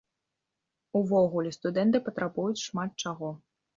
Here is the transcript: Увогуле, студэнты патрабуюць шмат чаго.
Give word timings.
Увогуле, 1.01 1.51
студэнты 1.57 2.03
патрабуюць 2.07 2.65
шмат 2.67 2.91
чаго. 3.07 3.29